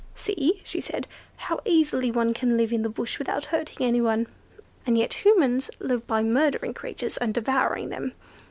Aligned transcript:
"See," 0.15 0.61
she 0.63 0.81
said, 0.81 1.05
"how 1.37 1.59
easily 1.63 2.09
one 2.09 2.33
can 2.33 2.57
live 2.57 2.73
in 2.73 2.81
the 2.81 2.89
bush 2.89 3.19
without 3.19 3.45
hurting 3.45 3.85
anyone; 3.85 4.25
and 4.83 4.97
yet 4.97 5.23
Humans 5.23 5.69
live 5.79 6.07
by 6.07 6.23
murdering 6.23 6.73
creatures 6.73 7.17
and 7.17 7.35
devouring 7.35 7.89
them. 7.89 8.13